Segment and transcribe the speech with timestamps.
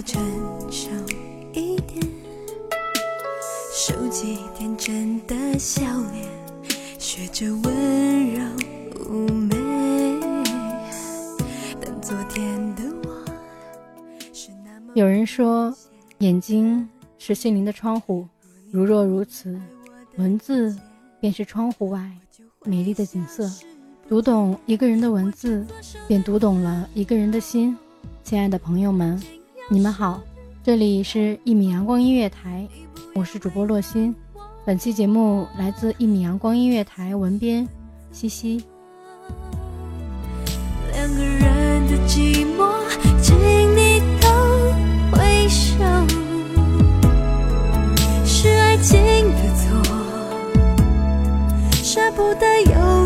[0.00, 0.18] 我成
[0.72, 0.88] 熟
[1.52, 2.00] 一点，
[3.70, 6.26] 收起天真的笑脸，
[6.98, 8.42] 学着温柔
[8.94, 9.54] 妩媚。
[11.82, 13.14] 但昨天的我
[14.94, 15.70] 有人说，
[16.20, 18.26] 眼睛是心灵的窗户，
[18.70, 19.60] 如若如此，
[20.16, 20.74] 文字
[21.20, 22.10] 便是窗户外
[22.64, 23.52] 美丽的景色。
[24.08, 25.66] 读懂一个人的文字，
[26.08, 27.76] 便读懂了一个人的心。
[28.24, 29.22] 亲爱的朋友们，
[29.72, 30.20] 你们好，
[30.64, 32.66] 这里是一米阳光音乐台，
[33.14, 34.12] 我是主播洛心。
[34.64, 37.68] 本期节目来自一米阳光音乐台文编
[38.10, 38.64] 西西。
[40.92, 42.68] 两个人的寂寞，
[43.22, 43.36] 请
[43.76, 44.28] 你都
[45.16, 45.84] 回首，
[48.24, 48.98] 是爱情
[49.36, 49.80] 的错，
[51.80, 52.99] 舍不得又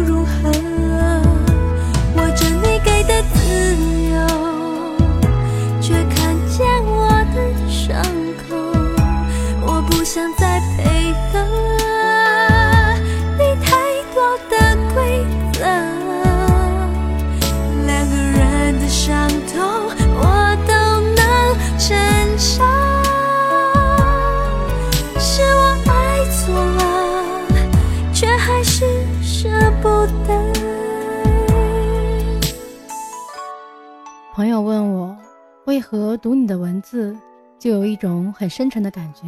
[35.74, 37.16] 为何读你的文字
[37.58, 39.22] 就有一种很深沉的感觉？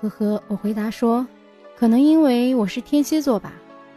[0.00, 1.26] 呵呵，我回答说，
[1.76, 3.52] 可能因为我是天蝎座吧。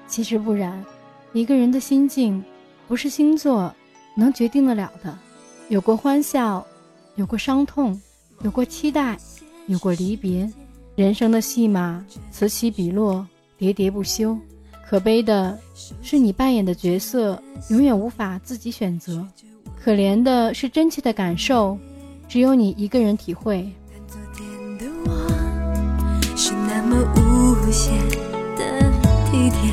[0.06, 0.84] 其实不然，
[1.32, 2.44] 一个人的心境
[2.90, 3.74] 不是星座
[4.18, 5.18] 能决定得了的。
[5.70, 6.68] 有过欢笑，
[7.16, 7.98] 有过伤痛，
[8.42, 9.18] 有过期待，
[9.68, 10.52] 有过离别。
[10.98, 13.26] 人生的戏码此起彼落，
[13.58, 14.38] 喋喋不休。
[14.86, 15.58] 可悲的
[16.02, 19.26] 是，你扮演的角色永远无法自己选择。
[19.82, 21.78] 可怜的是，真切的感受
[22.34, 23.72] 只有你一个人体会。
[24.08, 24.44] 昨天
[24.80, 25.12] 的我
[26.36, 27.94] 是那么无限
[28.58, 28.82] 的
[29.30, 29.72] 体贴，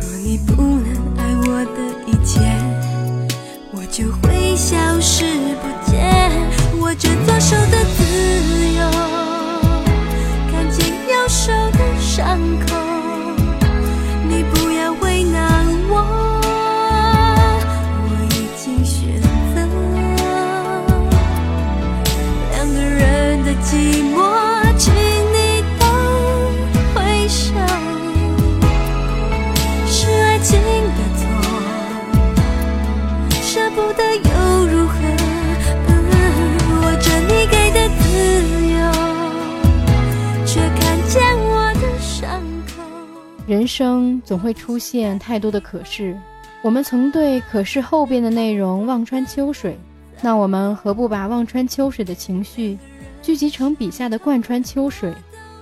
[0.00, 0.86] 若你不能
[1.16, 2.40] 爱我的一切，
[3.72, 5.24] 我就会消失
[5.56, 6.30] 不见。
[6.78, 8.04] 握着左手的自
[8.76, 8.88] 由，
[10.52, 12.76] 看见右手的伤口，
[43.70, 46.18] 生总会出现太多的可是，
[46.60, 49.78] 我们曾对可是后边的内容望穿秋水，
[50.20, 52.76] 那我们何不把望穿秋水的情绪
[53.22, 55.14] 聚集成笔下的贯穿秋水，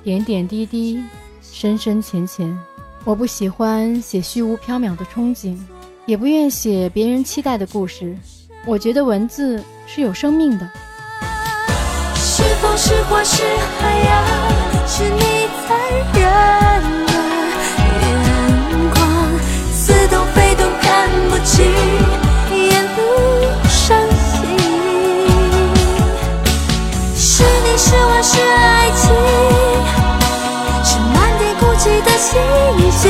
[0.03, 1.05] 点点滴滴，
[1.43, 2.59] 深深浅浅。
[3.05, 5.59] 我不喜欢写虚无缥缈的憧憬，
[6.07, 8.17] 也不愿写别人期待的故事。
[8.65, 10.67] 我觉得文字是有生命的。
[12.17, 13.43] 是否是火是
[13.79, 15.77] 海洋，是你残
[16.15, 16.98] 忍
[28.41, 29.11] 爱情，
[30.85, 32.41] 是满地孤寂的星
[32.91, 33.05] 星，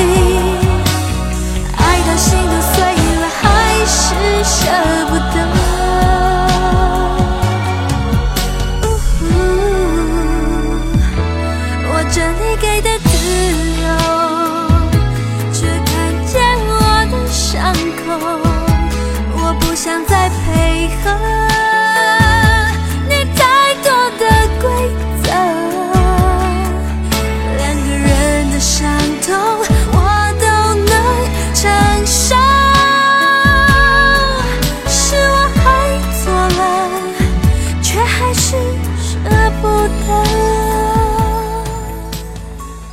[1.77, 2.77] 爱到心都碎
[3.21, 3.43] 了，还
[3.87, 3.97] 是
[4.45, 4.57] 舍
[5.09, 5.37] 不得。
[11.91, 13.09] 握着你给的自
[13.83, 13.87] 由，
[15.53, 15.93] 却看
[16.27, 16.33] 见
[16.67, 16.71] 我
[17.11, 18.07] 的伤口。
[19.41, 21.05] 我不想再配合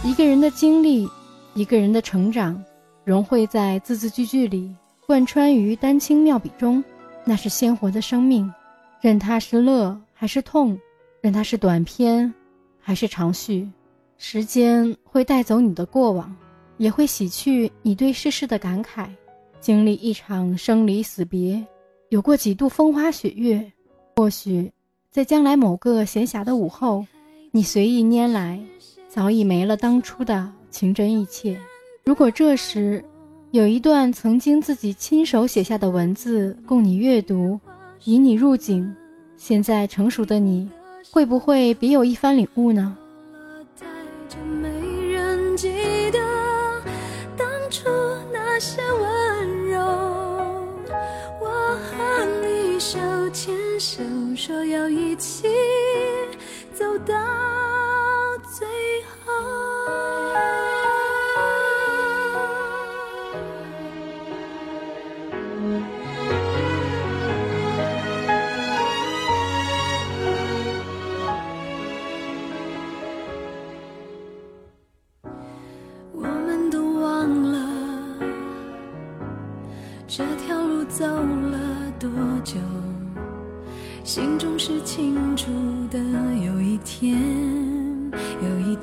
[0.04, 1.10] 一个人的经历，
[1.54, 2.62] 一个人的成长，
[3.06, 4.76] 融汇在字字句句里，
[5.06, 6.84] 贯穿于丹青妙笔中，
[7.24, 8.52] 那是鲜活的生命。
[9.00, 10.78] 任它是乐还是痛，
[11.22, 12.34] 任它是短篇
[12.82, 13.66] 还是长叙，
[14.18, 16.36] 时间会带走你的过往，
[16.78, 19.08] 也会洗去你对世事的感慨。
[19.62, 21.66] 经历一场生离死别，
[22.10, 23.72] 有过几度风花雪月，
[24.18, 24.70] 或许
[25.16, 27.06] 在将来某个闲暇的午后，
[27.52, 28.60] 你随意拈来。
[29.08, 31.58] 早已没了当初的情真意切。
[32.04, 33.02] 如果这时
[33.52, 37.58] 有一段曾经自己亲手写下的文字供你阅读，
[38.04, 38.94] 引你入境，
[39.38, 40.70] 现在成熟的你，
[41.10, 42.98] 会不会别有一番领悟呢？
[43.80, 43.86] 带
[44.28, 44.68] 着没
[45.14, 45.72] 人记
[46.12, 46.20] 得
[47.38, 47.88] 当初
[48.34, 48.82] 那些
[53.80, 54.02] 手，
[54.36, 55.48] 说要一起
[56.74, 57.14] 走到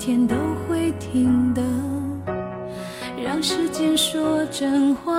[0.05, 0.35] 天都
[0.67, 1.63] 会停的，
[3.23, 5.12] 让时间说真话。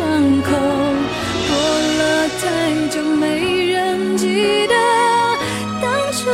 [0.00, 0.48] 伤口。
[1.48, 1.52] 过
[1.98, 2.44] 了太
[2.88, 4.74] 久，没人记得
[5.82, 6.30] 当初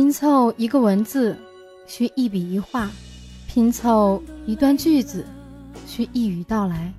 [0.00, 1.36] 拼凑一个文字，
[1.86, 2.88] 需一笔一画；
[3.46, 5.26] 拼凑一段句子，
[5.86, 6.90] 需一语道来；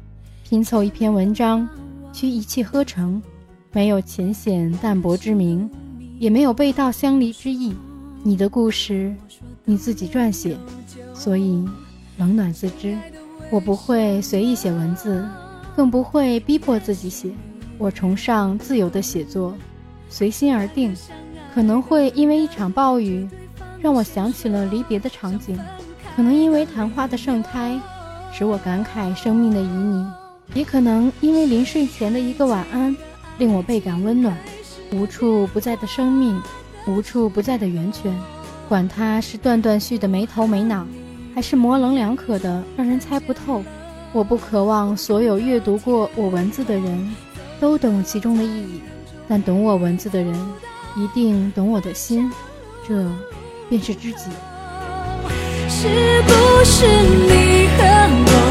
[0.47, 1.67] 拼凑一篇文章，
[2.13, 3.19] 需一气呵成。
[3.71, 5.67] 没有浅显淡泊之名，
[6.19, 7.73] 也没有背道相离之意。
[8.21, 9.11] 你的故事，
[9.65, 10.55] 你自己撰写，
[11.11, 11.67] 所以
[12.19, 12.95] 冷暖自知。
[13.49, 15.27] 我不会随意写文字，
[15.75, 17.31] 更不会逼迫自己写。
[17.79, 19.55] 我崇尚自由的写作，
[20.07, 20.95] 随心而定。
[21.53, 23.27] 可能会因为一场暴雨，
[23.81, 25.55] 让我想起了离别的场景；
[26.15, 27.79] 可能因为昙花的盛开，
[28.31, 30.05] 使我感慨生命的旖旎；
[30.53, 32.95] 也可能因为临睡前的一个晚安，
[33.37, 34.37] 令我倍感温暖。
[34.93, 36.41] 无处不在的生命，
[36.85, 38.13] 无处不在的源泉，
[38.67, 40.85] 管它是断断续的没头没脑，
[41.33, 43.63] 还是模棱两可的让人猜不透。
[44.13, 47.15] 我不渴望所有阅读过我文字的人
[47.61, 48.81] 都懂其中的意义，
[49.29, 50.35] 但懂我文字的人。
[50.95, 52.31] 一定懂我的心，
[52.87, 52.93] 这
[53.69, 54.31] 便是知己。
[55.69, 55.87] 是
[56.23, 57.81] 不是你和
[58.27, 58.50] 我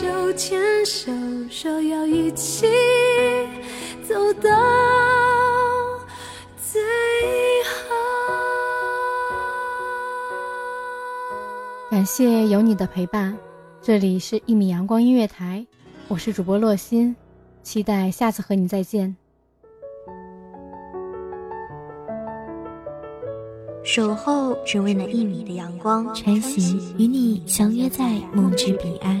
[0.00, 1.10] 手牵手，
[1.50, 2.68] 说要一起
[4.04, 4.48] 走到
[6.56, 6.80] 最
[7.64, 7.96] 后。
[11.90, 13.36] 感谢有你的陪伴，
[13.82, 15.66] 这里是《一米阳光音乐台》，
[16.06, 17.16] 我是主播洛心，
[17.64, 19.16] 期待下次和你再见。
[23.82, 29.20] 守候只为那一米的阳光，晨曦与你相约在梦之彼岸。